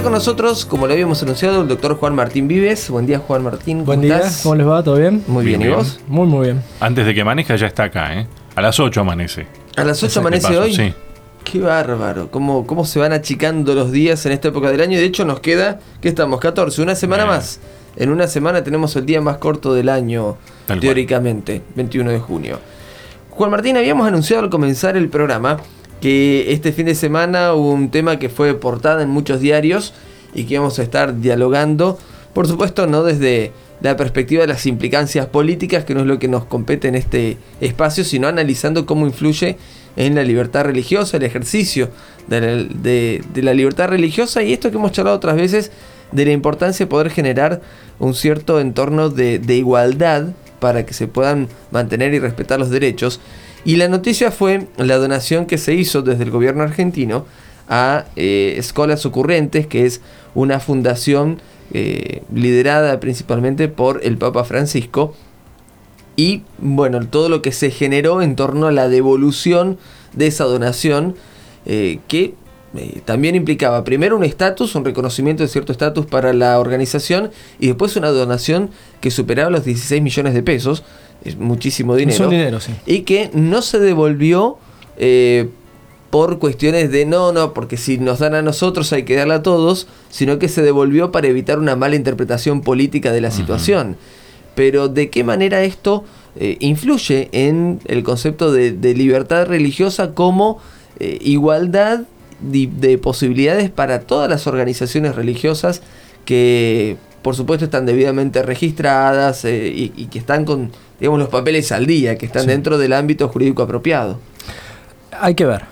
está 0.00 0.08
con 0.08 0.12
nosotros, 0.14 0.64
como 0.64 0.86
lo 0.86 0.94
habíamos 0.94 1.22
anunciado, 1.22 1.60
el 1.60 1.68
doctor 1.68 1.94
Juan 1.96 2.14
Martín 2.14 2.48
Vives. 2.48 2.88
Buen 2.88 3.04
día, 3.04 3.18
Juan 3.18 3.42
Martín. 3.42 3.84
Buen 3.84 4.00
día, 4.00 4.22
¿cómo 4.42 4.54
les 4.54 4.66
va? 4.66 4.82
¿Todo 4.82 4.96
bien? 4.96 5.22
Muy 5.26 5.44
bien, 5.44 5.60
¿y 5.60 5.68
vos? 5.68 6.00
Muy, 6.06 6.26
muy 6.26 6.46
bien. 6.46 6.62
Antes 6.80 7.04
de 7.04 7.14
que 7.14 7.20
amanezca 7.20 7.54
ya 7.56 7.66
está 7.66 7.84
acá, 7.84 8.18
¿eh? 8.18 8.26
A 8.56 8.62
las 8.62 8.80
8 8.80 9.02
amanece. 9.02 9.46
¿A 9.76 9.84
las 9.84 10.02
8 10.02 10.20
amanece 10.20 10.56
hoy? 10.56 10.74
Sí. 10.74 10.94
Qué 11.44 11.60
bárbaro, 11.60 12.30
cómo, 12.30 12.66
cómo 12.66 12.86
se 12.86 12.98
van 12.98 13.12
achicando 13.12 13.74
los 13.74 13.92
días 13.92 14.24
en 14.24 14.32
esta 14.32 14.48
época 14.48 14.70
del 14.70 14.80
año. 14.80 14.96
De 14.96 15.04
hecho, 15.04 15.26
nos 15.26 15.40
queda, 15.40 15.80
¿qué 16.00 16.08
estamos? 16.08 16.40
14, 16.40 16.80
una 16.80 16.94
semana 16.94 17.26
más. 17.26 17.60
En 17.96 18.08
una 18.08 18.26
semana 18.26 18.64
tenemos 18.64 18.96
el 18.96 19.04
día 19.04 19.20
más 19.20 19.36
corto 19.36 19.74
del 19.74 19.90
año, 19.90 20.38
teóricamente, 20.80 21.60
21 21.74 22.10
de 22.10 22.20
junio. 22.20 22.58
Juan 23.28 23.50
Martín, 23.50 23.76
habíamos 23.76 24.08
anunciado 24.08 24.44
al 24.44 24.50
comenzar 24.50 24.96
el 24.96 25.10
programa 25.10 25.58
que 26.00 26.52
este 26.52 26.72
fin 26.72 26.86
de 26.86 26.94
semana 26.94 27.54
hubo 27.54 27.72
un 27.72 27.90
tema 27.90 28.18
que 28.18 28.28
fue 28.28 28.54
portada 28.54 29.02
en 29.02 29.10
muchos 29.10 29.40
diarios 29.40 29.92
y 30.34 30.44
que 30.44 30.58
vamos 30.58 30.78
a 30.78 30.82
estar 30.82 31.20
dialogando, 31.20 31.98
por 32.32 32.46
supuesto 32.48 32.86
no 32.86 33.02
desde 33.02 33.52
la 33.80 33.96
perspectiva 33.96 34.42
de 34.42 34.46
las 34.46 34.66
implicancias 34.66 35.26
políticas, 35.26 35.84
que 35.84 35.94
no 35.94 36.00
es 36.00 36.06
lo 36.06 36.18
que 36.18 36.28
nos 36.28 36.44
compete 36.44 36.88
en 36.88 36.94
este 36.94 37.38
espacio, 37.60 38.04
sino 38.04 38.28
analizando 38.28 38.86
cómo 38.86 39.06
influye 39.06 39.56
en 39.96 40.14
la 40.14 40.22
libertad 40.22 40.64
religiosa, 40.64 41.16
el 41.16 41.24
ejercicio 41.24 41.90
de 42.28 43.22
la, 43.34 43.54
libertad 43.54 43.88
religiosa 43.88 44.42
y 44.42 44.52
esto 44.52 44.70
que 44.70 44.76
hemos 44.76 44.92
charlado 44.92 45.16
otras 45.16 45.36
veces 45.36 45.72
de 46.12 46.24
la 46.24 46.32
importancia 46.32 46.86
de 46.86 46.90
poder 46.90 47.10
generar 47.10 47.60
un 47.98 48.14
cierto 48.14 48.60
entorno 48.60 49.08
de 49.08 49.56
igualdad 49.56 50.28
para 50.60 50.86
que 50.86 50.94
se 50.94 51.08
puedan 51.08 51.48
mantener 51.72 52.14
y 52.14 52.20
respetar 52.20 52.60
los 52.60 52.70
derechos. 52.70 53.20
Y 53.64 53.76
la 53.76 53.88
noticia 53.88 54.30
fue 54.30 54.66
la 54.78 54.96
donación 54.96 55.46
que 55.46 55.58
se 55.58 55.74
hizo 55.74 56.02
desde 56.02 56.24
el 56.24 56.30
gobierno 56.30 56.62
argentino 56.62 57.26
a 57.68 58.06
eh, 58.16 58.54
Escolas 58.56 59.04
Ocurrentes, 59.06 59.66
que 59.66 59.86
es 59.86 60.00
una 60.34 60.60
fundación 60.60 61.40
eh, 61.72 62.22
liderada 62.34 62.98
principalmente 63.00 63.68
por 63.68 64.00
el 64.02 64.16
Papa 64.16 64.44
Francisco. 64.44 65.14
Y 66.16 66.42
bueno, 66.58 67.06
todo 67.06 67.28
lo 67.28 67.42
que 67.42 67.52
se 67.52 67.70
generó 67.70 68.22
en 68.22 68.34
torno 68.34 68.66
a 68.66 68.72
la 68.72 68.88
devolución 68.88 69.78
de 70.14 70.26
esa 70.26 70.44
donación, 70.44 71.14
eh, 71.66 72.00
que 72.08 72.34
también 73.04 73.34
implicaba 73.34 73.82
primero 73.82 74.16
un 74.16 74.22
estatus, 74.22 74.76
un 74.76 74.84
reconocimiento 74.84 75.42
de 75.42 75.48
cierto 75.48 75.72
estatus 75.72 76.06
para 76.06 76.32
la 76.32 76.60
organización 76.60 77.32
y 77.58 77.66
después 77.66 77.96
una 77.96 78.10
donación 78.10 78.70
que 79.00 79.10
superaba 79.10 79.50
los 79.50 79.64
16 79.64 80.00
millones 80.00 80.34
de 80.34 80.42
pesos, 80.44 80.84
es 81.24 81.36
muchísimo 81.36 81.96
dinero. 81.96 82.28
dinero, 82.28 82.60
sí. 82.60 82.72
Y 82.86 83.00
que 83.00 83.30
no 83.34 83.62
se 83.62 83.78
devolvió 83.78 84.58
eh, 84.96 85.48
por 86.10 86.38
cuestiones 86.38 86.90
de 86.90 87.06
no, 87.06 87.32
no, 87.32 87.54
porque 87.54 87.76
si 87.76 87.98
nos 87.98 88.18
dan 88.18 88.34
a 88.34 88.42
nosotros 88.42 88.92
hay 88.92 89.04
que 89.04 89.14
darle 89.14 89.34
a 89.34 89.42
todos, 89.42 89.86
sino 90.10 90.38
que 90.38 90.48
se 90.48 90.62
devolvió 90.62 91.12
para 91.12 91.28
evitar 91.28 91.58
una 91.58 91.76
mala 91.76 91.94
interpretación 91.94 92.62
política 92.62 93.12
de 93.12 93.20
la 93.20 93.30
situación. 93.30 93.96
Pero 94.56 94.88
¿de 94.88 95.08
qué 95.08 95.22
manera 95.22 95.62
esto 95.62 96.04
eh, 96.36 96.56
influye 96.60 97.28
en 97.32 97.80
el 97.86 98.02
concepto 98.02 98.52
de, 98.52 98.72
libertad 98.94 99.46
religiosa 99.46 100.12
como 100.12 100.58
eh, 100.98 101.18
igualdad 101.20 102.00
de, 102.40 102.98
posibilidades 102.98 103.70
para 103.70 104.00
todas 104.00 104.28
las 104.28 104.46
organizaciones 104.46 105.14
religiosas 105.14 105.82
que 106.24 106.96
por 107.22 107.36
supuesto 107.36 107.64
están 107.66 107.86
debidamente 107.86 108.42
registradas 108.42 109.44
y, 109.44 110.08
que 110.10 110.18
están 110.18 110.44
con 110.44 110.70
digamos, 111.00 111.18
los 111.18 111.28
papeles 111.28 111.72
al 111.72 111.86
día, 111.86 112.16
que 112.16 112.26
están 112.26 112.46
dentro 112.46 112.78
del 112.78 112.92
ámbito 112.92 113.28
jurídico 113.28 113.62
apropiado. 113.62 114.18
Hay 115.18 115.34
que 115.34 115.44
ver, 115.44 115.62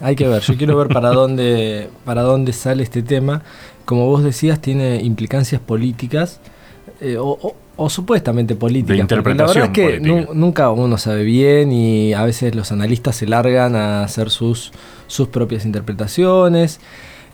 hay 0.00 0.16
que 0.16 0.28
ver. 0.28 0.42
Yo 0.42 0.56
quiero 0.56 0.76
ver 0.76 0.88
para 0.88 1.08
dónde, 1.14 1.88
para 2.04 2.22
dónde 2.22 2.52
sale 2.52 2.82
este 2.82 3.02
tema. 3.02 3.42
Como 3.84 4.06
vos 4.06 4.22
decías, 4.22 4.60
tiene 4.60 5.00
implicancias 5.02 5.60
políticas 5.60 6.40
eh, 7.00 7.16
o, 7.18 7.54
supuestamente 7.88 8.54
políticas. 8.54 8.96
De 8.96 9.00
interpretación 9.00 9.72
la 9.72 9.72
verdad 9.72 9.84
es 9.84 10.00
que 10.00 10.34
nunca 10.34 10.70
uno 10.70 10.98
sabe 10.98 11.24
bien 11.24 11.72
y 11.72 12.12
a 12.12 12.22
veces 12.24 12.54
los 12.54 12.70
analistas 12.70 13.16
se 13.16 13.26
largan 13.26 13.74
a 13.74 14.04
hacer 14.04 14.30
sus, 14.30 14.70
sus 15.08 15.28
propias 15.28 15.64
interpretaciones, 15.64 16.78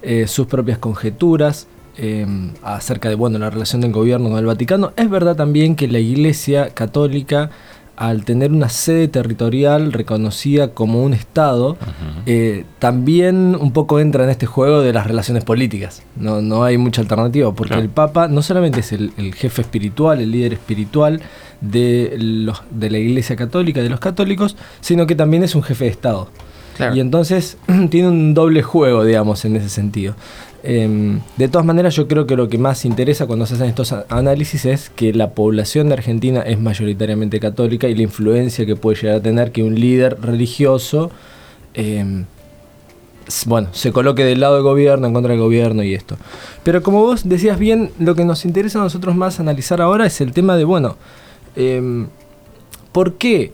eh, 0.01 0.27
sus 0.27 0.47
propias 0.47 0.78
conjeturas. 0.78 1.67
Em, 2.00 2.53
acerca 2.62 3.09
de 3.09 3.16
bueno, 3.16 3.41
la 3.41 3.50
relación 3.50 3.81
del 3.81 3.91
gobierno 3.91 4.31
con 4.31 4.38
el 4.38 4.47
Vaticano. 4.47 4.92
Es 4.94 5.10
verdad 5.10 5.34
también 5.34 5.75
que 5.75 5.88
la 5.88 5.98
Iglesia 5.98 6.69
Católica, 6.70 7.50
al 7.97 8.25
tener 8.25 8.53
una 8.53 8.69
sede 8.69 9.09
territorial 9.09 9.92
reconocida 9.92 10.69
como 10.69 11.03
un 11.03 11.12
Estado, 11.12 11.76
eh, 12.25 12.64
también 12.78 13.56
un 13.60 13.72
poco 13.72 13.98
entra 13.98 14.22
en 14.22 14.31
este 14.31 14.47
juego 14.47 14.81
de 14.81 14.92
las 14.92 15.09
relaciones 15.09 15.42
políticas. 15.42 16.04
No, 16.14 16.41
no 16.41 16.62
hay 16.62 16.78
mucha 16.78 17.03
alternativa, 17.03 17.53
porque 17.53 17.75
el 17.75 17.88
Papa 17.88 18.28
no 18.28 18.42
solamente 18.42 18.78
es 18.78 18.92
el, 18.92 19.34
jefe 19.34 19.62
espiritual, 19.62 20.20
el 20.20 20.30
líder 20.30 20.53
espiritual 20.53 21.20
de, 21.60 22.15
los, 22.16 22.62
de 22.70 22.91
la 22.91 22.98
Iglesia 22.98 23.34
Católica, 23.34 23.82
de 23.82 23.91
los 23.91 23.98
católicos, 23.98 24.56
sino 24.80 25.09
que 25.09 25.16
también 25.16 25.42
es 25.42 25.56
un 25.56 25.65
jefe 25.65 25.86
de 25.86 25.91
Estado. 25.91 26.28
Y 26.94 27.00
entonces 27.00 27.56
tiene 27.91 28.09
un 28.09 28.34
doble 28.34 28.62
juego, 28.62 29.05
digamos, 29.05 29.44
en 29.44 29.56
ese 29.56 29.69
sentido. 29.69 30.15
Em, 30.62 31.21
de 31.37 31.49
todas 31.49 31.65
maneras, 31.65 31.94
yo 31.94 32.09
creo 32.09 32.27
que 32.27 32.37
lo 32.37 32.49
que 32.49 32.59
más 32.59 32.84
interesa 32.84 33.27
cuando 33.27 33.47
se 33.47 33.55
hacen 33.55 33.69
estos 33.69 33.93
análisis 34.09 34.65
es 34.65 34.91
que 34.91 35.12
la 35.12 35.31
población 35.31 35.89
de 35.89 35.94
Argentina 35.94 36.43
es 36.43 36.59
mayoritariamente 36.59 37.39
católica 37.39 37.89
y 37.89 37.94
la 37.94 38.03
influencia 38.03 38.66
que 38.66 38.75
puede 38.75 39.00
llegar 39.00 39.16
a 39.16 39.22
tener 39.22 39.53
que 39.53 39.62
un 39.62 39.78
líder 39.78 40.19
religioso, 40.21 41.11
em, 41.75 42.25
bueno, 43.47 43.69
se 43.72 43.93
coloque 43.93 44.25
del 44.25 44.41
lado 44.41 44.55
del 44.55 44.65
gobierno, 44.65 45.06
en 45.06 45.12
contra 45.12 45.33
del 45.33 45.41
gobierno 45.41 45.83
y 45.84 45.95
esto. 45.95 46.16
Pero 46.65 46.83
como 46.83 47.03
vos 47.03 47.28
decías 47.28 47.59
bien, 47.59 47.91
lo 47.99 48.15
que 48.15 48.25
nos 48.25 48.45
interesa 48.45 48.81
a 48.81 48.83
nosotros 48.83 49.15
más 49.15 49.39
analizar 49.39 49.81
ahora 49.81 50.06
es 50.06 50.21
el 50.21 50.33
tema 50.33 50.56
de, 50.56 50.65
bueno, 50.65 50.97
em, 51.55 52.09
¿por 52.91 53.15
qué 53.15 53.53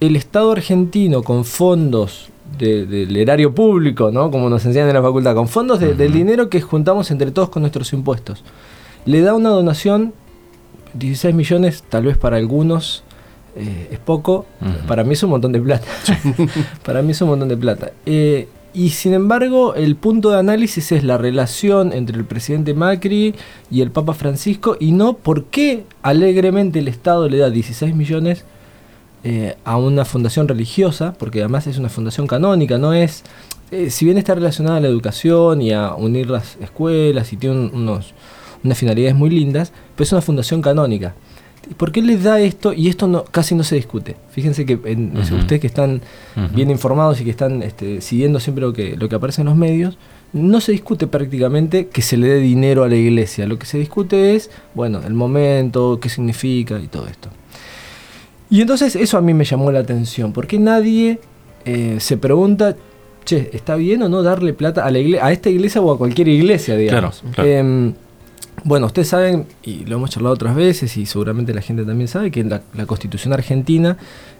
el 0.00 0.16
Estado 0.16 0.52
argentino 0.52 1.22
con 1.22 1.44
fondos 1.44 2.30
del 2.58 3.16
erario 3.16 3.54
público, 3.54 4.10
¿no? 4.10 4.30
Como 4.30 4.48
nos 4.48 4.64
enseñan 4.66 4.88
en 4.88 4.94
la 4.94 5.02
facultad, 5.02 5.34
con 5.34 5.48
fondos 5.48 5.80
del 5.80 6.12
dinero 6.12 6.50
que 6.50 6.60
juntamos 6.60 7.10
entre 7.10 7.30
todos 7.30 7.48
con 7.48 7.62
nuestros 7.62 7.92
impuestos. 7.92 8.44
Le 9.06 9.20
da 9.20 9.34
una 9.34 9.48
donación, 9.48 10.12
16 10.94 11.34
millones, 11.34 11.84
tal 11.88 12.04
vez 12.04 12.18
para 12.18 12.36
algunos 12.36 13.02
eh, 13.56 13.88
es 13.90 13.98
poco, 13.98 14.46
para 14.86 15.04
mí 15.04 15.14
es 15.14 15.22
un 15.22 15.30
montón 15.30 15.52
de 15.52 15.60
plata. 15.60 15.86
para 16.84 17.02
mí 17.02 17.12
es 17.12 17.20
un 17.22 17.28
montón 17.28 17.48
de 17.48 17.56
plata. 17.56 17.92
Eh, 18.06 18.48
y 18.72 18.90
sin 18.90 19.14
embargo, 19.14 19.74
el 19.74 19.96
punto 19.96 20.30
de 20.30 20.38
análisis 20.38 20.92
es 20.92 21.02
la 21.02 21.18
relación 21.18 21.92
entre 21.92 22.16
el 22.16 22.24
presidente 22.24 22.72
Macri 22.72 23.34
y 23.70 23.80
el 23.80 23.90
Papa 23.90 24.14
Francisco 24.14 24.76
y 24.78 24.92
no 24.92 25.14
por 25.14 25.46
qué 25.46 25.84
alegremente 26.02 26.78
el 26.78 26.86
Estado 26.86 27.28
le 27.28 27.38
da 27.38 27.50
16 27.50 27.94
millones 27.96 28.44
eh, 29.22 29.56
a 29.64 29.76
una 29.76 30.04
fundación 30.04 30.48
religiosa, 30.48 31.12
porque 31.12 31.40
además 31.40 31.66
es 31.66 31.76
una 31.76 31.90
fundación 31.90 32.26
canónica, 32.26 32.78
no 32.78 32.94
es, 32.94 33.22
eh, 33.70 33.90
si 33.90 34.06
bien 34.06 34.16
está 34.16 34.34
relacionada 34.34 34.78
a 34.78 34.80
la 34.80 34.88
educación 34.88 35.60
y 35.60 35.72
a 35.72 35.94
unir 35.94 36.30
las 36.30 36.56
escuelas 36.60 37.32
y 37.32 37.36
tiene 37.36 37.70
unos, 37.72 38.14
unas 38.64 38.78
finalidades 38.78 39.14
muy 39.14 39.30
lindas, 39.30 39.72
pero 39.94 40.04
es 40.04 40.12
una 40.12 40.22
fundación 40.22 40.62
canónica. 40.62 41.14
¿Por 41.76 41.92
qué 41.92 42.00
les 42.00 42.22
da 42.22 42.40
esto? 42.40 42.72
Y 42.72 42.88
esto 42.88 43.06
no, 43.06 43.24
casi 43.24 43.54
no 43.54 43.62
se 43.62 43.76
discute. 43.76 44.16
Fíjense 44.30 44.64
que 44.64 44.76
ustedes 44.76 45.60
que 45.60 45.66
están 45.66 46.00
bien 46.54 46.70
informados 46.70 47.20
y 47.20 47.24
que 47.24 47.30
están 47.30 47.62
este, 47.62 48.00
siguiendo 48.00 48.40
siempre 48.40 48.62
lo 48.62 48.72
que, 48.72 48.96
lo 48.96 49.08
que 49.08 49.16
aparece 49.16 49.42
en 49.42 49.48
los 49.48 49.56
medios, 49.56 49.98
no 50.32 50.60
se 50.60 50.72
discute 50.72 51.06
prácticamente 51.06 51.88
que 51.88 52.00
se 52.00 52.16
le 52.16 52.28
dé 52.28 52.40
dinero 52.40 52.82
a 52.84 52.88
la 52.88 52.96
iglesia. 52.96 53.46
Lo 53.46 53.58
que 53.58 53.66
se 53.66 53.78
discute 53.78 54.34
es, 54.34 54.50
bueno, 54.74 55.02
el 55.06 55.12
momento, 55.12 55.98
qué 56.00 56.08
significa 56.08 56.78
y 56.80 56.86
todo 56.86 57.06
esto. 57.06 57.28
Y 58.50 58.60
entonces 58.60 58.96
eso 58.96 59.16
a 59.16 59.20
mí 59.20 59.32
me 59.32 59.44
llamó 59.44 59.70
la 59.70 59.78
atención, 59.78 60.32
porque 60.32 60.58
nadie 60.58 61.20
eh, 61.64 61.96
se 62.00 62.16
pregunta, 62.16 62.76
che, 63.24 63.50
¿está 63.52 63.76
bien 63.76 64.02
o 64.02 64.08
no 64.08 64.22
darle 64.22 64.52
plata 64.52 64.84
a, 64.84 64.90
la 64.90 65.24
a 65.24 65.32
esta 65.32 65.48
iglesia 65.48 65.80
o 65.80 65.92
a 65.92 65.96
cualquier 65.96 66.28
iglesia, 66.28 66.76
digamos? 66.76 67.22
Em, 67.36 67.94
bueno, 68.64 68.86
ustedes 68.86 69.08
saben, 69.08 69.46
y 69.62 69.84
lo 69.84 69.96
hemos 69.96 70.10
charlado 70.10 70.34
otras 70.34 70.56
veces, 70.56 70.96
y 70.96 71.06
seguramente 71.06 71.54
la 71.54 71.62
gente 71.62 71.84
también 71.84 72.08
sabe, 72.08 72.32
que 72.32 72.42
la, 72.42 72.62
la 72.74 72.86
Constitución 72.86 73.32
argentina, 73.32 73.96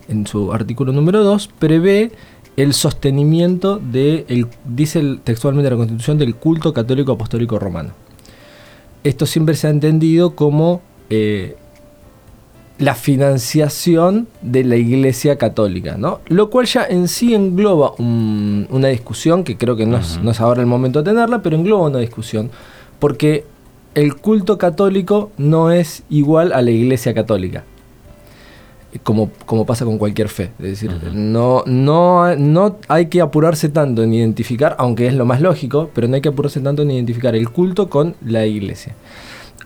en 0.08 0.26
su 0.26 0.52
artículo 0.52 0.92
número 0.92 1.22
2, 1.22 1.48
prevé 1.58 2.10
el 2.56 2.74
sostenimiento 2.74 3.78
de, 3.78 4.24
el, 4.28 4.46
dice 4.64 5.18
textualmente 5.22 5.70
la 5.70 5.76
Constitución, 5.76 6.18
del 6.18 6.34
culto 6.34 6.72
católico 6.72 7.12
apostólico 7.12 7.58
romano. 7.58 7.90
Esto 9.04 9.24
siempre 9.24 9.54
se 9.54 9.68
ha 9.68 9.70
entendido 9.70 10.34
como 10.34 10.82
eh, 11.08 11.56
la 12.80 12.94
financiación 12.94 14.26
de 14.40 14.64
la 14.64 14.76
Iglesia 14.76 15.36
Católica, 15.36 15.96
¿no? 15.98 16.20
Lo 16.28 16.48
cual 16.48 16.64
ya 16.64 16.84
en 16.84 17.08
sí 17.08 17.34
engloba 17.34 17.92
una 17.98 18.88
discusión, 18.88 19.44
que 19.44 19.58
creo 19.58 19.76
que 19.76 19.84
no, 19.84 19.98
es, 19.98 20.40
ahora 20.40 20.62
el 20.62 20.66
momento 20.66 21.02
de 21.02 21.10
tenerla, 21.10 21.42
pero 21.42 21.56
engloba 21.56 21.88
una 21.88 21.98
discusión, 21.98 22.50
porque 22.98 23.44
el 23.94 24.16
culto 24.16 24.56
católico 24.56 25.30
no 25.36 25.70
es 25.70 26.04
igual 26.08 26.54
a 26.54 26.62
la 26.62 26.70
Iglesia 26.70 27.12
Católica. 27.12 27.64
como, 29.02 29.30
como 29.44 29.66
pasa 29.66 29.84
con 29.84 29.98
cualquier 29.98 30.30
fe. 30.30 30.50
Es 30.58 30.80
decir, 30.80 30.90
no, 31.12 31.62
no, 31.66 32.34
no 32.34 32.78
hay 32.88 33.06
que 33.06 33.20
apurarse 33.20 33.68
tanto 33.68 34.02
en 34.02 34.14
identificar, 34.14 34.74
aunque 34.78 35.06
es 35.06 35.14
lo 35.14 35.26
más 35.26 35.42
lógico, 35.42 35.90
pero 35.94 36.08
no 36.08 36.14
hay 36.14 36.22
que 36.22 36.30
apurarse 36.30 36.60
tanto 36.60 36.80
en 36.80 36.92
identificar 36.92 37.36
el 37.36 37.50
culto 37.50 37.90
con 37.90 38.14
la 38.24 38.46
iglesia. 38.46 38.94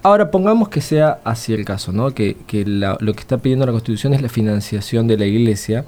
Ahora 0.04 0.30
pongamos 0.30 0.68
que 0.68 0.82
sea 0.82 1.20
así 1.24 1.54
el 1.54 1.64
caso, 1.64 1.90
¿no? 1.90 2.10
que, 2.12 2.36
lo 2.66 3.12
que 3.14 3.20
está 3.20 3.38
pidiendo 3.38 3.64
la 3.64 3.72
Constitución 3.72 4.12
es 4.12 4.20
la 4.20 4.28
financiación 4.28 5.06
de 5.06 5.16
la 5.16 5.24
iglesia. 5.24 5.86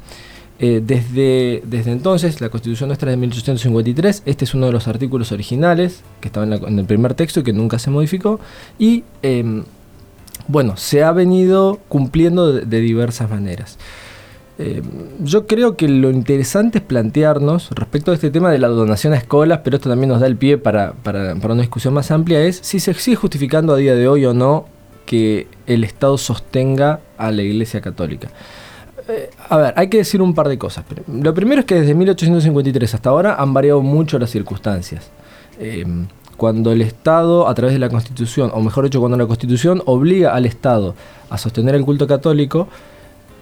Eh, 0.58 0.80
desde, 0.82 1.62
entonces, 1.90 2.40
la 2.40 2.48
Constitución 2.48 2.88
nuestra 2.88 3.10
de 3.10 3.18
1853, 3.18 4.22
este 4.24 4.46
es 4.46 4.54
uno 4.54 4.64
de 4.64 4.72
los 4.72 4.88
artículos 4.88 5.32
originales 5.32 6.00
que 6.22 6.28
estaba 6.28 6.46
en, 6.46 6.78
el 6.78 6.86
primer 6.86 7.12
texto 7.12 7.40
y 7.40 7.42
que 7.42 7.52
nunca 7.52 7.78
se 7.78 7.90
modificó, 7.90 8.40
y 8.78 9.04
em, 9.20 9.64
bueno, 10.48 10.78
se 10.78 11.04
ha 11.04 11.12
venido 11.12 11.78
cumpliendo 11.90 12.54
de, 12.54 12.80
diversas 12.80 13.28
maneras. 13.28 13.76
Eh, 14.58 14.82
yo 15.22 15.46
creo 15.46 15.76
que 15.76 15.86
lo 15.86 16.10
interesante 16.10 16.78
es 16.78 16.84
plantearnos 16.84 17.70
respecto 17.72 18.10
a 18.10 18.14
este 18.14 18.30
tema 18.30 18.50
de 18.50 18.58
la 18.58 18.68
donación 18.68 19.12
a 19.12 19.16
escuelas, 19.16 19.60
pero 19.62 19.76
esto 19.76 19.90
también 19.90 20.08
nos 20.08 20.20
da 20.20 20.26
el 20.26 20.36
pie 20.36 20.56
para, 20.56 20.94
una 21.04 21.60
discusión 21.60 21.92
más 21.92 22.10
amplia, 22.10 22.40
es 22.40 22.58
si 22.62 22.80
se 22.80 22.94
sigue 22.94 23.16
justificando 23.16 23.74
a 23.74 23.76
día 23.76 23.94
de 23.94 24.08
hoy 24.08 24.24
o 24.24 24.32
no 24.32 24.66
que 25.04 25.46
el 25.66 25.84
Estado 25.84 26.16
sostenga 26.16 27.00
a 27.18 27.30
la 27.30 27.42
Iglesia 27.42 27.80
Católica. 27.80 28.28
Eh, 29.08 29.30
a 29.48 29.56
ver, 29.58 29.74
hay 29.76 29.88
que 29.88 29.98
decir 29.98 30.20
un 30.22 30.34
par 30.34 30.48
de 30.48 30.58
cosas. 30.58 30.84
Lo 31.06 31.32
primero 31.34 31.60
es 31.60 31.66
que 31.66 31.76
desde 31.76 31.94
1853 31.94 32.94
hasta 32.94 33.10
ahora 33.10 33.36
han 33.36 33.52
variado 33.54 33.82
mucho 33.82 34.18
las 34.18 34.30
circunstancias. 34.30 35.10
Eh, 35.60 35.84
cuando 36.36 36.72
el 36.72 36.82
Estado, 36.82 37.48
a 37.48 37.54
través 37.54 37.74
de 37.74 37.78
la 37.78 37.88
Constitución, 37.88 38.50
o 38.52 38.60
mejor 38.60 38.84
dicho, 38.84 39.00
cuando 39.00 39.16
la 39.16 39.26
Constitución 39.26 39.82
obliga 39.86 40.34
al 40.34 40.44
Estado 40.44 40.94
a 41.30 41.38
sostener 41.38 41.74
el 41.74 41.84
culto 41.84 42.06
católico, 42.06 42.68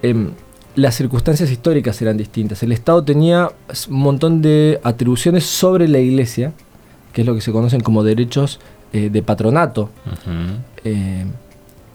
em, 0.02 0.32
las 0.74 0.94
circunstancias 0.94 1.50
históricas 1.50 2.00
eran 2.02 2.16
distintas. 2.16 2.62
El 2.62 2.72
Estado 2.72 3.04
tenía 3.04 3.50
un 3.88 3.96
montón 3.96 4.42
de 4.42 4.80
atribuciones 4.82 5.44
sobre 5.44 5.88
la 5.88 5.98
Iglesia, 5.98 6.52
que 7.12 7.20
es 7.20 7.26
lo 7.26 7.34
que 7.34 7.40
se 7.40 7.52
conocen 7.52 7.80
como 7.80 8.02
derechos 8.02 8.60
eh, 8.92 9.10
de 9.10 9.22
patronato 9.22 9.90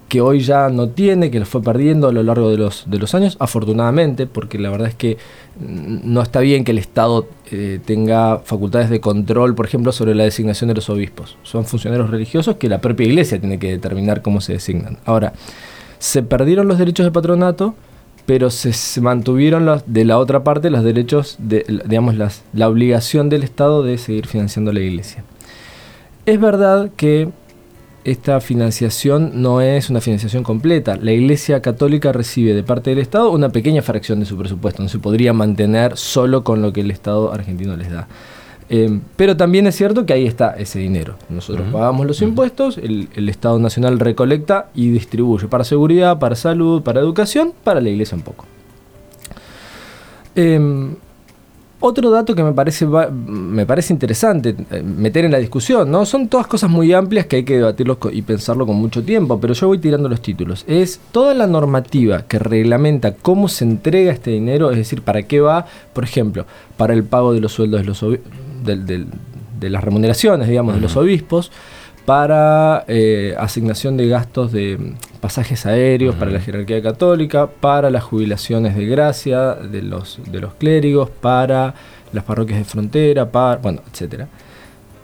que 0.10 0.22
hoy 0.22 0.42
ya 0.42 0.70
no 0.70 0.90
tiene, 0.90 1.30
que 1.30 1.40
lo 1.40 1.46
fue 1.46 1.62
perdiendo 1.62 2.08
a 2.08 2.12
lo 2.12 2.24
largo 2.24 2.50
de 2.50 2.58
los, 2.58 2.86
de 2.90 2.98
los 2.98 3.14
años, 3.14 3.38
afortunadamente, 3.40 4.26
porque 4.26 4.58
la 4.58 4.72
verdad 4.72 4.88
es 4.88 4.96
que 4.96 5.18
no 5.60 6.22
está 6.22 6.40
bien 6.40 6.64
que 6.64 6.72
el 6.72 6.80
Estado 6.80 7.28
eh, 7.52 7.80
tenga 7.86 8.40
facultades 8.40 8.90
de 8.90 9.00
control, 9.00 9.54
por 9.54 9.68
ejemplo, 9.68 9.92
sobre 9.92 10.16
la 10.16 10.24
designación 10.24 10.68
de 10.68 10.74
los 10.74 10.90
obispos. 10.90 11.38
Son 11.44 11.64
funcionarios 11.64 12.10
religiosos 12.10 12.56
que 12.56 12.68
la 12.68 12.82
propia 12.82 13.06
Iglesia 13.06 13.40
tiene 13.40 13.60
que 13.60 13.70
determinar 13.70 14.24
cómo 14.24 14.42
se 14.42 14.54
designan. 14.54 14.98
Ahora, 15.06 15.34
se 16.00 16.24
perdieron 16.24 16.68
los 16.68 16.80
derechos 16.80 17.06
de 17.06 17.12
patronato, 17.12 17.76
pero 18.30 18.52
se, 18.52 19.02
mantuvieron 19.02 19.82
de 19.88 20.06
la 20.06 20.20
otra 20.20 20.44
parte 20.44 20.70
los 20.70 20.84
derechos, 20.84 21.36
de, 21.40 21.66
digamos, 21.88 22.16
las, 22.16 22.44
la 22.54 22.70
obligación 22.70 23.28
del 23.28 23.42
Estado 23.42 23.82
de 23.82 23.98
seguir 23.98 24.28
financiando 24.28 24.72
la 24.72 24.82
Iglesia. 24.82 25.24
Es 26.28 26.40
verdad 26.40 26.92
que 26.96 27.30
esta 28.04 28.40
financiación 28.40 29.42
no 29.42 29.62
es 29.62 29.90
una 29.90 30.00
financiación 30.00 30.44
completa. 30.44 30.96
La 30.96 31.12
Iglesia 31.12 31.64
Católica 31.64 32.12
recibe 32.12 32.54
de 32.54 32.62
parte 32.62 32.92
del 32.92 33.00
Estado 33.00 33.32
una 33.32 33.50
pequeña 33.50 33.82
fracción 33.82 34.20
de 34.20 34.28
su 34.28 34.38
presupuesto, 34.38 34.84
no 34.84 34.90
se 34.90 35.00
podría 35.00 35.34
mantener 35.34 35.98
solo 35.98 36.44
con 36.44 36.62
lo 36.62 36.72
que 36.72 36.82
el 36.82 36.92
Estado 36.92 37.34
argentino 37.34 37.76
les 37.78 37.90
da. 37.90 38.08
Eh, 38.72 39.00
pero 39.16 39.36
también 39.36 39.66
es 39.66 39.76
cierto 39.76 40.06
que 40.06 40.14
ahí 40.14 40.28
está 40.28 40.52
ese 40.52 40.80
dinero. 40.80 41.16
Nosotros 41.30 41.68
pagamos 41.72 42.06
los 42.06 42.22
impuestos, 42.22 42.78
el, 42.78 43.30
Estado 43.30 43.58
Nacional 43.60 44.00
recolecta 44.00 44.70
y 44.76 44.92
distribuye 44.92 45.48
para 45.48 45.64
seguridad, 45.64 46.20
para 46.20 46.36
salud, 46.36 46.82
para 46.84 47.00
educación, 47.00 47.54
para 47.64 47.82
la 47.82 47.90
Iglesia 47.90 48.16
un 48.16 48.22
poco. 48.22 48.46
Eh, 50.36 50.90
otro 51.82 52.10
dato 52.10 52.36
que 52.36 52.44
me 52.44 52.52
parece, 52.52 52.86
me 52.86 53.66
parece 53.66 53.94
interesante 53.94 54.54
eh, 54.70 54.84
meter 54.84 55.24
en 55.24 55.32
la 55.32 55.38
discusión, 55.38 55.90
¿no? 55.90 56.06
Son 56.06 56.28
todas 56.28 56.46
cosas 56.46 56.70
muy 56.70 56.92
amplias 56.92 57.26
que 57.26 57.38
hay 57.38 57.44
que 57.46 57.56
debatirlo 57.56 57.98
y 58.12 58.22
pensarlo 58.22 58.66
con 58.66 58.76
mucho 58.76 59.02
tiempo, 59.02 59.40
pero 59.40 59.54
yo 59.54 59.68
voy 59.68 59.78
tirando 59.78 60.10
los 60.10 60.22
títulos. 60.22 60.66
Es 60.68 61.00
toda 61.14 61.34
la 61.34 61.48
normativa 61.48 62.24
que 62.24 62.38
reglamenta 62.38 63.14
cómo 63.14 63.48
se 63.48 63.64
entrega 63.64 64.12
este 64.12 64.32
dinero, 64.32 64.72
es 64.72 64.78
decir, 64.78 65.04
para 65.04 65.24
qué 65.24 65.40
va, 65.40 65.68
por 65.94 66.04
ejemplo, 66.04 66.46
para 66.76 66.94
el 66.94 67.06
pago 67.06 67.34
de 67.34 67.40
los 67.40 67.54
sueldos 67.54 67.80
de, 67.80 67.88
los 67.88 68.04
de, 68.64 69.06
las 69.70 69.84
remuneraciones, 69.84 70.48
digamos, 70.48 70.76
de 70.76 70.82
los 70.82 70.96
obispos, 70.98 71.52
para 72.06 72.86
eh, 72.88 73.36
asignación 73.38 73.96
de 73.96 74.08
gastos 74.08 74.52
de 74.52 74.96
pasajes 75.22 75.66
aéreos 75.66 76.16
para 76.16 76.32
la 76.32 76.40
jerarquía 76.40 76.82
católica, 76.82 77.48
para 77.48 77.90
las 77.90 78.04
jubilaciones 78.04 78.76
de 78.76 78.86
gracia 78.86 79.54
de 79.54 79.82
los, 79.84 80.20
de 80.32 80.40
los 80.40 80.54
clérigos, 80.56 81.10
para 81.10 81.76
las 82.12 82.24
parroquias 82.24 82.60
de 82.60 82.66
frontera, 82.66 83.30
para, 83.30 83.58
bueno, 83.58 83.82
etc. 83.94 84.24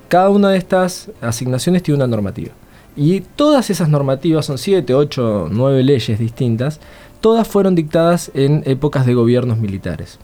Cada 0.08 0.30
una 0.30 0.50
de 0.50 0.58
estas 0.58 1.12
asignaciones 1.22 1.84
tiene 1.84 1.98
una 1.98 2.08
normativa. 2.08 2.52
Y 2.96 3.20
todas 3.20 3.70
esas 3.70 3.90
normativas, 3.90 4.46
son 4.46 4.58
7, 4.58 4.94
8, 4.94 5.50
9 5.52 5.84
leyes 5.84 6.18
distintas, 6.18 6.80
todas 7.20 7.48
fueron 7.48 7.76
dictadas 7.76 8.32
en 8.34 8.64
épocas 8.66 9.06
de 9.06 9.14
gobiernos 9.14 9.58
militares. 9.58 10.18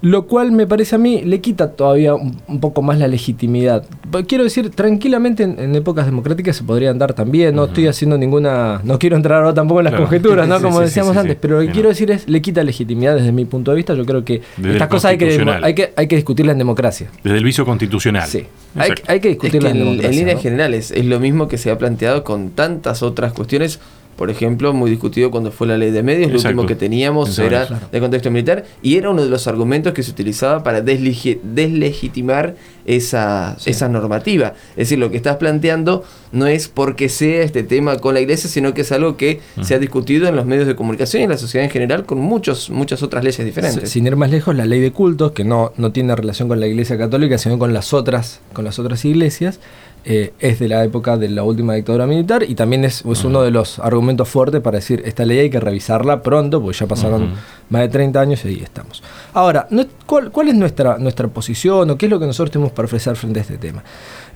Lo 0.00 0.26
cual 0.26 0.52
me 0.52 0.66
parece 0.66 0.94
a 0.94 0.98
mí 0.98 1.22
le 1.24 1.40
quita 1.40 1.72
todavía 1.72 2.14
un, 2.14 2.60
poco 2.60 2.82
más 2.82 2.98
la 2.98 3.08
legitimidad. 3.08 3.84
Quiero 4.28 4.44
decir, 4.44 4.70
tranquilamente 4.70 5.42
en, 5.42 5.74
épocas 5.74 6.06
democráticas 6.06 6.56
se 6.56 6.62
podría 6.62 6.90
andar 6.90 7.14
también. 7.14 7.56
No 7.56 7.64
estoy 7.64 7.88
haciendo 7.88 8.16
ninguna. 8.16 8.80
No 8.84 8.98
quiero 8.98 9.16
entrar 9.16 9.38
ahora 9.38 9.54
tampoco 9.54 9.80
en 9.80 9.84
las 9.84 9.94
conjeturas, 9.94 10.46
¿no? 10.46 10.60
Como 10.62 10.80
decíamos 10.80 11.16
antes. 11.16 11.36
Pero 11.40 11.60
lo 11.60 11.66
que 11.66 11.72
quiero 11.72 11.88
decir 11.88 12.10
es, 12.10 12.28
le 12.28 12.40
quita 12.40 12.62
legitimidad 12.62 13.16
desde 13.16 13.32
mi 13.32 13.44
punto 13.44 13.72
de 13.72 13.76
vista. 13.76 13.94
Yo 13.94 14.06
creo 14.06 14.24
que 14.24 14.42
estas 14.62 14.88
cosas 14.88 15.12
hay 15.12 15.18
que, 15.18 15.58
hay, 15.62 15.74
que, 15.74 15.92
hay 15.96 16.06
que 16.06 16.16
discutirlas 16.16 16.54
en 16.54 16.58
democracia. 16.58 17.10
Desde 17.24 17.38
el 17.38 17.44
vicio 17.44 17.64
constitucional. 17.64 18.28
Sí. 18.28 18.44
Hay, 18.76 18.92
hay, 19.08 19.18
que 19.18 19.30
discutirlas 19.30 19.72
en, 19.72 19.78
democracia. 19.78 20.10
En 20.10 20.16
líneas 20.16 20.42
generales, 20.42 20.90
es 20.92 21.04
lo 21.06 21.18
mismo 21.18 21.48
que 21.48 21.58
se 21.58 21.70
ha 21.70 21.78
planteado 21.78 22.22
con 22.22 22.50
tantas 22.50 23.02
otras 23.02 23.32
cuestiones 23.32 23.80
por 24.18 24.30
ejemplo, 24.30 24.74
muy 24.74 24.90
discutido 24.90 25.30
cuando 25.30 25.52
fue 25.52 25.68
la 25.68 25.78
ley 25.78 25.92
de 25.92 26.02
medios, 26.02 26.32
lo 26.32 26.38
último 26.38 26.66
que 26.66 26.74
teníamos 26.74 27.38
era 27.38 27.66
de 27.92 28.00
contexto 28.00 28.32
militar, 28.32 28.64
y 28.82 28.96
era 28.96 29.10
uno 29.10 29.22
de 29.22 29.30
los 29.30 29.46
argumentos 29.46 29.92
que 29.92 30.02
se 30.02 30.10
utilizaba 30.10 30.64
para 30.64 30.80
deslegitimar 30.80 32.56
esa, 32.88 33.56
esa 33.66 33.88
normativa. 33.88 34.54
Es 34.70 34.76
decir, 34.88 34.98
lo 34.98 35.10
que 35.10 35.18
estás 35.18 35.36
planteando 35.36 36.04
no 36.32 36.46
es 36.46 36.68
porque 36.68 37.10
sea 37.10 37.42
este 37.42 37.62
tema 37.62 37.98
con 37.98 38.14
la 38.14 38.20
iglesia, 38.20 38.48
sino 38.48 38.72
que 38.72 38.80
es 38.80 38.92
algo 38.92 39.18
que 39.18 39.40
se 39.60 39.74
ha 39.74 39.78
discutido 39.78 40.26
en 40.26 40.36
los 40.36 40.46
medios 40.46 40.66
de 40.66 40.74
comunicación 40.74 41.20
y 41.20 41.24
en 41.24 41.30
la 41.30 41.38
sociedad 41.38 41.66
en 41.66 41.70
general 41.70 42.06
con 42.06 42.18
muchos, 42.18 42.70
muchas 42.70 43.02
otras 43.02 43.22
leyes 43.22 43.44
diferentes. 43.44 43.90
Sin 43.90 44.06
ir 44.06 44.16
más 44.16 44.30
lejos, 44.30 44.56
la 44.56 44.64
ley 44.64 44.80
de 44.80 44.90
cultos, 44.90 45.32
que 45.32 45.44
no, 45.44 45.72
no 45.76 45.92
tiene 45.92 46.16
relación 46.16 46.48
con 46.48 46.60
la 46.60 46.66
iglesia 46.66 46.96
católica, 46.96 47.36
sino 47.36 47.58
con 47.58 47.74
las 47.74 47.92
otras, 47.92 48.40
con 48.54 48.64
las 48.64 48.78
otras 48.78 49.04
iglesias, 49.04 49.60
eh, 50.04 50.32
es 50.38 50.58
de 50.58 50.68
la 50.68 50.84
época 50.84 51.18
de 51.18 51.28
la 51.28 51.42
última 51.42 51.74
dictadura 51.74 52.06
militar 52.06 52.42
y 52.42 52.54
también 52.54 52.84
es, 52.84 53.04
uno 53.04 53.42
de 53.42 53.50
los 53.50 53.78
argumentos 53.78 54.26
fuertes 54.26 54.62
para 54.62 54.78
decir 54.78 55.02
esta 55.04 55.26
ley 55.26 55.40
hay 55.40 55.50
que 55.50 55.60
revisarla 55.60 56.22
pronto, 56.22 56.62
porque 56.62 56.78
ya 56.78 56.86
pasaron 56.86 57.32
más 57.68 57.82
de 57.82 57.88
30 57.88 58.18
años 58.18 58.44
y 58.44 58.48
ahí 58.48 58.60
estamos. 58.62 59.02
Ahora, 59.34 59.68
¿cuál, 60.06 60.48
es 60.48 60.54
nuestra, 60.54 60.96
nuestra 60.98 61.28
posición 61.28 61.90
o 61.90 61.98
qué 61.98 62.06
es 62.06 62.10
lo 62.10 62.18
que 62.18 62.26
nosotros 62.26 62.52
tenemos 62.52 62.72
para 62.78 62.86
ofrecer 62.86 63.16
frente 63.16 63.40
a 63.40 63.42
este 63.42 63.58
tema? 63.58 63.82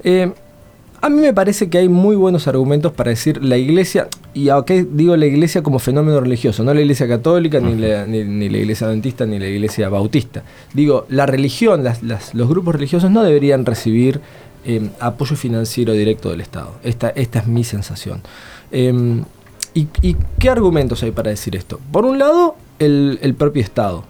Eh, 0.05 0.31
a 1.01 1.09
mí 1.09 1.21
me 1.21 1.33
parece 1.33 1.71
que 1.71 1.79
hay 1.79 1.89
muy 1.89 2.15
buenos 2.15 2.47
argumentos 2.47 2.93
para 2.93 3.11
decir 3.11 3.43
la 3.43 3.57
iglesia, 3.57 4.09
y 4.35 4.49
qué 4.67 4.87
digo 4.89 5.17
la 5.17 5.27
iglesia 5.27 5.63
como 5.63 5.79
fenómeno 5.79 6.21
religioso, 6.21 6.63
no 6.63 6.75
la 6.75 6.81
iglesia 6.81 7.09
católica, 7.09 7.59
ni, 7.59 7.75
la, 7.75 8.07
ni, 8.07 8.49
la, 8.49 8.59
iglesia 8.59 8.87
adventista, 8.87 9.27
ni 9.27 9.39
la 9.39 9.49
iglesia 9.49 9.89
bautista. 9.89 10.45
Digo, 10.75 11.07
la 11.09 11.27
religión, 11.27 11.83
los 12.35 12.49
grupos 12.49 12.75
religiosos 12.75 13.11
no 13.11 13.25
deberían 13.25 13.67
recibir 13.67 14.21
Em, 14.65 14.91
apoyo 15.01 15.35
financiero 15.35 15.93
directo 15.93 16.31
del 16.31 16.41
Estado. 16.41 16.77
Esta, 16.85 17.09
esta 17.11 17.41
es 17.41 17.49
mi 17.49 17.65
sensación. 17.65 18.21
Em, 18.71 19.25
y, 19.75 19.87
qué 20.39 20.51
argumentos 20.51 21.03
hay 21.03 21.11
para 21.11 21.31
decir 21.31 21.57
esto? 21.57 21.81
Por 21.91 22.05
un 22.05 22.19
lado, 22.19 22.55
el, 22.79 23.35
propio 23.37 23.61
Estado. 23.61 24.05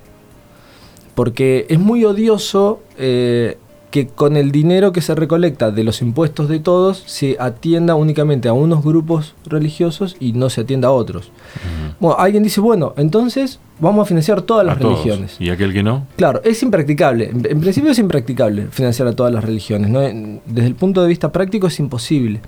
Porque 1.15 1.67
es 1.71 1.79
muy 1.79 2.05
odioso 2.05 2.83
eh, 2.99 3.57
que 3.93 4.09
con 4.09 4.39
el 4.39 4.51
dinero 4.51 4.91
que 4.91 5.03
se 5.03 5.15
recolecta 5.15 5.71
de 5.71 5.85
los 5.85 6.01
impuestos 6.01 6.49
de 6.49 6.59
todos 6.59 7.05
se 7.07 7.37
atienda 7.39 7.95
únicamente 7.95 8.49
a 8.49 8.55
unos 8.55 8.83
grupos 8.83 9.35
religiosos 9.45 10.17
y 10.19 10.33
no 10.33 10.49
se 10.49 10.63
atienda 10.63 10.89
a 10.89 10.93
otros. 10.93 11.31
Bueno, 12.01 12.19
alguien 12.19 12.43
dice, 12.43 12.63
bueno, 12.63 12.95
entonces 12.97 13.61
vamos 13.79 14.05
a 14.05 14.09
financiar 14.09 14.41
todas 14.43 14.67
las 14.67 14.79
religiones. 14.79 15.37
¿Y 15.39 15.51
aquel 15.51 15.75
que 15.75 15.83
no? 15.83 16.07
Claro, 16.17 16.41
es 16.43 16.63
impracticable. 16.63 17.31
En, 17.33 17.61
principio 17.61 17.91
es 17.91 17.99
impracticable 17.99 18.69
financiar 18.71 19.09
a 19.09 19.13
todas 19.13 19.33
las 19.33 19.45
religiones. 19.45 19.93
Desde 20.47 20.67
el 20.67 20.75
punto 20.75 21.03
de 21.03 21.09
vista 21.09 21.31
práctico 21.31 21.67
es 21.67 21.79
imposible. 21.79 22.41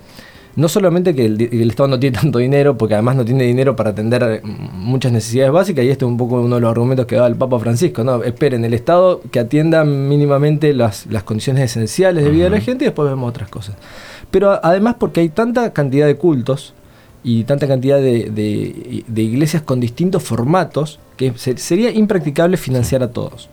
No 0.55 0.69
solamente 0.69 1.13
que 1.13 1.25
el, 1.25 1.69
Estado 1.69 1.89
no 1.89 1.99
tiene 1.99 2.17
tanto 2.21 2.39
dinero, 2.39 2.77
porque 2.77 2.93
además 2.93 3.15
no 3.15 3.25
tiene 3.25 3.43
dinero 3.43 3.75
para 3.75 3.89
atender 3.91 4.23
eh, 4.23 4.41
muchas 4.43 5.11
necesidades 5.11 5.51
básicas, 5.51 5.83
y 5.83 5.89
este 5.89 6.05
es 6.05 6.09
un 6.09 6.17
poco 6.17 6.41
uno 6.41 6.55
de 6.55 6.61
los 6.61 6.71
argumentos 6.71 7.05
que 7.05 7.15
da 7.15 7.27
el 7.27 7.35
Papa 7.35 7.59
Francisco, 7.59 8.03
¿no? 8.03 8.23
Esperen, 8.23 8.63
el 8.63 8.73
Estado 8.73 9.21
que 9.31 9.39
atienda 9.39 9.83
mínimamente 9.83 10.73
las, 10.73 11.07
condiciones 11.25 11.63
esenciales 11.63 12.23
de 12.23 12.29
vida 12.29 12.45
de 12.45 12.51
la 12.51 12.61
gente 12.61 12.85
y 12.85 12.87
después 12.87 13.09
vemos 13.09 13.29
otras 13.29 13.49
cosas. 13.49 13.75
Pero 14.31 14.59
además 14.63 14.95
porque 14.99 15.21
hay 15.21 15.29
tanta 15.29 15.73
cantidad 15.73 16.07
de 16.07 16.15
cultos, 16.15 16.73
y 17.27 17.43
tanta 17.43 17.67
cantidad 17.67 17.99
de, 17.99 19.03
iglesias 19.15 19.63
con 19.63 19.79
distintos 19.79 20.21
formatos 20.21 20.99
que 21.17 21.33
sería 21.35 21.89
impracticable 21.89 22.55
financiar 22.55 23.01
a 23.01 23.09
todos. 23.09 23.49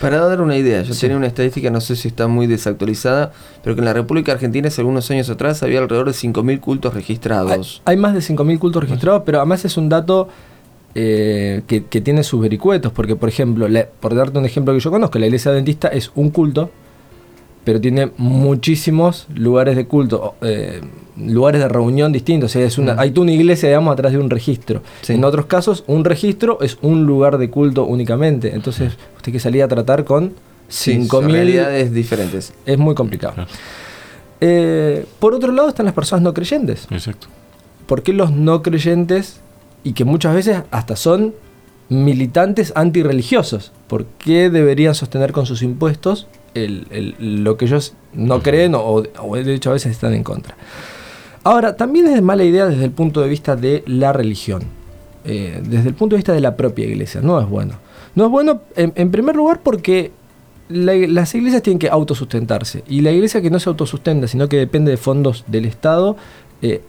Para 0.00 0.18
dar 0.18 0.40
una 0.40 0.56
idea, 0.56 0.82
yo 0.82 0.92
tenía 0.92 1.16
una 1.16 1.28
estadística, 1.28 1.70
no 1.70 1.80
sé 1.80 1.94
si 1.94 2.08
está 2.08 2.26
muy 2.26 2.48
desactualizada, 2.48 3.30
pero 3.62 3.76
que 3.76 3.80
en 3.80 3.84
la 3.84 3.92
República 3.92 4.32
Argentina 4.32 4.66
hace 4.66 4.80
algunos 4.80 5.08
años 5.12 5.30
atrás 5.30 5.62
había 5.62 5.78
alrededor 5.78 6.08
de 6.08 6.14
5.000 6.14 6.58
cultos 6.58 6.94
registrados. 6.94 7.80
Hay, 7.84 7.96
más 7.96 8.12
de 8.12 8.18
5.000 8.18 8.58
cultos 8.58 8.82
registrados, 8.82 9.22
pero 9.24 9.38
además 9.38 9.64
es 9.64 9.76
un 9.76 9.88
dato 9.88 10.28
eh, 10.96 11.62
que, 11.68 12.00
tiene 12.00 12.24
sus 12.24 12.40
vericuetos, 12.40 12.90
porque 12.90 13.14
por 13.14 13.28
ejemplo, 13.28 13.68
por 14.00 14.16
darte 14.16 14.36
un 14.36 14.46
ejemplo 14.46 14.74
que 14.74 14.80
yo 14.80 14.90
conozco, 14.90 15.20
la 15.20 15.26
iglesia 15.26 15.52
adventista 15.52 15.86
es 15.86 16.10
un 16.16 16.30
culto, 16.30 16.72
pero 17.62 17.80
tiene 17.80 18.10
muchísimos 18.16 19.28
lugares 19.32 19.76
de 19.76 19.86
culto, 19.86 20.34
eh, 20.40 20.80
lugares 21.16 21.60
de 21.60 21.68
reunión 21.68 22.12
distintos. 22.12 22.50
O 22.50 22.52
sea, 22.52 22.64
es 22.64 22.78
una, 22.78 22.94
mm. 22.94 22.98
Hay 22.98 23.10
tú 23.10 23.22
una 23.22 23.32
iglesia, 23.32 23.68
digamos, 23.68 23.92
atrás 23.92 24.12
de 24.12 24.18
un 24.18 24.30
registro. 24.30 24.82
En 25.08 25.24
otros 25.24 25.46
casos, 25.46 25.84
un 25.86 26.04
registro 26.04 26.58
es 26.60 26.78
un 26.82 27.04
lugar 27.04 27.38
de 27.38 27.50
culto 27.50 27.84
únicamente. 27.84 28.54
Entonces, 28.54 28.94
usted 29.16 29.32
que 29.32 29.40
salía 29.40 29.66
a 29.66 29.68
tratar 29.68 30.04
con 30.04 30.32
cinco 30.68 31.22
mil 31.22 31.34
realidades 31.34 31.92
diferentes. 31.92 32.52
Es 32.66 32.78
muy 32.78 32.94
complicado. 32.94 33.46
Eh, 34.40 35.06
por 35.18 35.34
otro 35.34 35.52
lado, 35.52 35.68
están 35.68 35.86
las 35.86 35.94
personas 35.94 36.22
no 36.22 36.34
creyentes. 36.34 36.86
Exacto. 36.90 37.28
¿Por 37.86 38.02
qué 38.02 38.12
los 38.12 38.32
no 38.32 38.62
creyentes, 38.62 39.40
y 39.84 39.92
que 39.92 40.04
muchas 40.04 40.34
veces 40.34 40.62
hasta 40.70 40.96
son 40.96 41.34
militantes 41.88 42.72
antirreligiosos, 42.74 43.72
por 43.86 44.06
qué 44.06 44.50
deberían 44.50 44.94
sostener 44.94 45.32
con 45.32 45.46
sus 45.46 45.62
impuestos 45.62 46.26
lo 46.54 47.56
que 47.56 47.64
ellos 47.64 47.94
no 48.12 48.42
creen 48.42 48.74
o, 48.74 49.02
de 49.02 49.54
hecho 49.54 49.70
a 49.70 49.74
veces 49.74 49.92
están 49.92 50.14
en 50.14 50.24
contra. 50.24 50.56
Ahora, 51.44 51.76
también 51.76 52.06
es 52.06 52.22
mala 52.22 52.44
idea 52.44 52.66
desde 52.66 52.84
el 52.84 52.92
punto 52.92 53.20
de 53.20 53.28
vista 53.28 53.56
de 53.56 53.82
la 53.86 54.12
religión, 54.12 54.62
eh, 55.24 55.60
desde 55.64 55.88
el 55.88 55.94
punto 55.94 56.14
de 56.14 56.18
vista 56.18 56.32
de 56.32 56.40
la 56.40 56.56
propia 56.56 56.86
iglesia, 56.86 57.20
no 57.20 57.40
es 57.40 57.48
bueno. 57.48 57.74
No 58.14 58.26
es 58.26 58.30
bueno 58.30 58.60
en, 58.76 59.10
primer 59.10 59.34
lugar 59.34 59.60
porque 59.62 60.12
las 60.68 61.34
iglesias 61.34 61.62
tienen 61.62 61.78
que 61.78 61.88
autosustentarse 61.88 62.84
y 62.86 63.00
la 63.00 63.10
iglesia 63.10 63.40
que 63.40 63.50
no 63.50 63.58
se 63.58 63.68
autosustenta, 63.70 64.28
sino 64.28 64.48
que 64.48 64.58
depende 64.58 64.90
de 64.90 64.96
fondos 64.98 65.44
del 65.48 65.64
Estado, 65.64 66.16
eh, 66.60 66.82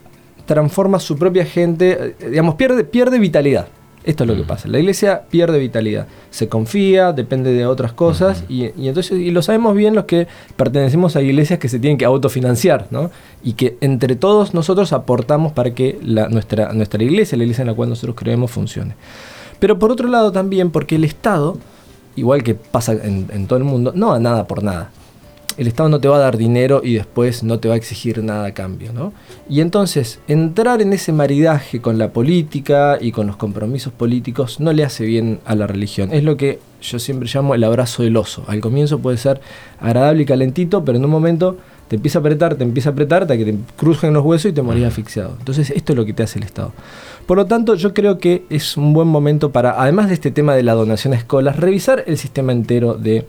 transforma 0.46 1.00
su 1.00 1.18
propia 1.18 1.46
gente, 1.46 2.16
eh, 2.20 2.30
digamos, 2.30 2.56
pierde, 2.56 2.84
pierde 2.84 3.20
vitalidad. 3.20 3.68
Esto 4.04 4.24
es 4.26 4.30
lo 4.30 4.36
que 4.36 4.44
pasa. 4.44 4.68
La 4.68 4.80
iglesia 4.80 5.24
pierde 5.30 5.60
vitalidad. 5.60 6.08
Se 6.30 6.50
confía, 6.50 7.14
depende 7.14 7.54
de 7.54 7.66
otras 7.66 7.94
cosas. 7.94 8.44
y, 8.50 8.66
entonces, 8.86 9.18
y 9.18 9.32
lo 9.32 9.42
sabemos 9.42 9.76
bien 9.76 9.96
los 9.96 10.06
que 10.06 10.28
pertenecemos 10.56 11.16
a 11.16 11.22
iglesias 11.22 11.60
que 11.60 11.70
se 11.70 11.80
tienen 11.80 11.98
que 11.98 12.06
autofinanciar, 12.06 12.88
¿no? 12.92 13.12
Y 13.44 13.54
que 13.54 13.78
entre 13.82 14.16
todos 14.16 14.54
nosotros 14.54 14.92
aportamos 14.92 15.54
para 15.54 15.74
que 15.74 16.00
la, 16.04 16.28
nuestra, 16.28 16.74
nuestra 16.74 17.02
iglesia, 17.02 17.38
la 17.38 17.46
iglesia 17.46 17.62
en 17.62 17.70
la 17.70 17.74
cual 17.74 17.90
nosotros 17.90 18.16
creemos, 18.18 18.52
funcione. 18.52 18.96
Pero 19.60 19.80
por 19.80 19.92
otro 19.92 20.10
lado 20.10 20.32
también, 20.32 20.72
porque 20.72 20.96
el 20.96 21.06
Estado, 21.06 21.58
igual 22.18 22.44
que 22.44 22.56
pasa 22.56 22.94
en, 22.94 23.28
en 23.32 23.48
todo 23.48 23.58
el 23.58 23.64
mundo, 23.64 23.94
no 23.96 24.12
da 24.12 24.20
nada 24.20 24.48
por 24.48 24.64
nada 24.64 24.92
el 25.58 25.68
Estado 25.68 25.90
no 25.90 26.00
te 26.00 26.08
va 26.08 26.18
a 26.18 26.20
dar 26.20 26.38
dinero 26.38 26.82
y 26.84 26.96
después 26.96 27.44
no 27.44 27.60
te 27.60 27.68
va 27.68 27.76
a 27.76 27.78
exigir 27.78 28.24
nada 28.24 28.46
a 28.46 28.54
cambio, 28.54 28.94
¿no? 28.94 29.14
Y 29.50 29.62
entonces, 29.62 30.20
entrar 30.28 30.82
en 30.82 30.94
ese 30.94 31.12
maridaje 31.12 31.82
con 31.82 31.98
la 31.98 32.12
política 32.12 32.98
y 33.00 33.12
con 33.12 33.28
los 33.28 33.38
compromisos 33.38 33.94
políticos 33.94 34.60
no 34.60 34.74
le 34.74 34.84
hace 34.84 35.06
bien 35.06 35.40
a 35.46 35.56
la 35.56 35.68
religión. 35.68 36.14
Es 36.14 36.24
lo 36.24 36.38
que 36.38 36.60
yo 36.82 37.00
siempre 37.00 37.30
llamo 37.34 37.56
el 37.56 37.64
abrazo 37.64 38.04
del 38.04 38.18
oso. 38.18 38.44
Al 38.48 38.60
comienzo 38.60 39.00
puede 39.00 39.18
ser 39.18 39.42
agradable 39.80 40.24
y 40.24 40.26
calentito, 40.26 40.84
pero 40.84 40.98
en 40.98 41.06
un 41.06 41.12
momento 41.12 41.58
te 41.88 41.98
empieza 41.98 42.20
a 42.20 42.22
apretar, 42.22 42.56
te 42.56 42.64
empieza 42.64 42.90
a 42.90 42.92
apretar 42.94 43.24
hasta 43.24 43.38
que 43.38 43.46
te 43.46 43.56
crujen 43.78 44.14
los 44.14 44.26
huesos 44.26 44.52
y 44.52 44.54
te 44.54 44.62
morís 44.62 44.86
asfixiado. 44.86 45.36
Entonces, 45.38 45.70
esto 45.70 45.94
es 45.94 45.98
lo 45.98 46.06
que 46.06 46.14
te 46.14 46.24
hace 46.24 46.40
el 46.40 46.46
Estado. 46.46 46.72
Por 47.26 47.38
lo 47.38 47.46
tanto, 47.46 47.76
yo 47.76 47.94
creo 47.94 48.18
que 48.18 48.44
es 48.50 48.78
un 48.78 48.94
buen 48.94 49.08
momento 49.08 49.52
para, 49.52 49.82
además 49.82 50.08
de 50.08 50.16
este 50.16 50.32
tema 50.32 50.56
de 50.56 50.64
la 50.64 50.74
donación 50.74 51.14
a 51.14 51.18
escuelas, 51.18 51.58
revisar 51.58 52.04
el 52.08 52.18
sistema 52.18 52.52
entero 52.52 52.96
de 52.96 53.26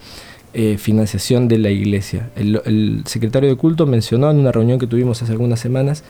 eh, 0.56 0.78
financiación 0.78 1.48
de 1.48 1.58
la 1.58 1.70
iglesia. 1.70 2.30
El, 2.36 3.02
secretario 3.06 3.48
de 3.48 3.56
culto 3.56 3.86
mencionó 3.86 4.30
en 4.30 4.38
una 4.38 4.52
reunión 4.52 4.78
que 4.78 4.86
tuvimos 4.86 5.20
hace 5.20 5.32
algunas 5.32 5.58
semanas, 5.58 6.04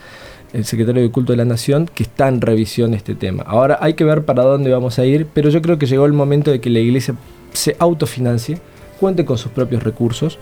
el 0.52 0.66
secretario 0.66 1.02
de 1.02 1.10
culto 1.10 1.32
de 1.32 1.38
la 1.38 1.46
nación, 1.46 1.88
que 1.92 2.02
está 2.02 2.28
en 2.28 2.42
revisión 2.42 2.92
este 2.92 3.14
tema. 3.14 3.42
Ahora 3.44 3.78
hay 3.80 3.94
que 3.94 4.04
ver 4.04 4.26
para 4.26 4.42
dónde 4.42 4.70
vamos 4.70 4.98
a 4.98 5.06
ir, 5.06 5.26
pero 5.32 5.48
yo 5.48 5.62
creo 5.62 5.78
que 5.78 5.86
llegó 5.86 6.04
el 6.04 6.12
momento 6.12 6.50
de 6.50 6.60
que 6.60 6.68
la 6.68 6.80
iglesia 6.80 7.14
se 7.54 7.74
autofinancie, 7.78 8.58
cuente 9.00 9.24
con 9.24 9.38
sus 9.38 9.50
propios 9.50 9.82
recursos. 9.82 10.38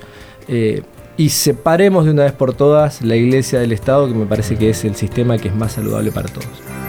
Eh, 0.48 0.82
y 1.16 1.28
separemos 1.28 2.04
de 2.04 2.10
una 2.10 2.24
vez 2.24 2.32
por 2.32 2.54
todas 2.54 3.02
la 3.02 3.14
iglesia 3.14 3.60
del 3.60 3.70
Estado, 3.70 4.08
que 4.08 4.14
me 4.14 4.26
parece 4.26 4.56
que 4.56 4.70
es 4.70 4.84
el 4.84 4.96
sistema 4.96 5.38
que 5.38 5.46
es 5.46 5.54
más 5.54 5.72
saludable 5.72 6.10
para 6.10 6.28
todos. 6.28 6.81